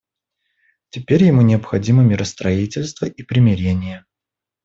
[0.89, 4.05] Теперь ему необходимо миростроительство и примирение.